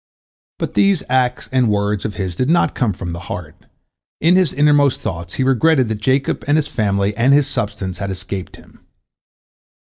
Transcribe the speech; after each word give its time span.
But 0.57 0.73
these 0.73 1.03
acts 1.09 1.47
and 1.51 1.69
words 1.69 2.05
of 2.05 2.15
his 2.15 2.35
did 2.35 2.49
not 2.49 2.73
come 2.73 2.91
from 2.91 3.11
the 3.11 3.19
heart; 3.29 3.53
in 4.19 4.35
his 4.35 4.51
innermost 4.51 4.99
thoughts 4.99 5.35
he 5.35 5.43
regretted 5.43 5.89
that 5.89 6.01
Jacob 6.01 6.43
and 6.47 6.57
his 6.57 6.67
family 6.67 7.15
and 7.15 7.33
his 7.33 7.45
substance 7.45 7.99
had 7.99 8.09
escaped 8.09 8.55
him. 8.55 8.79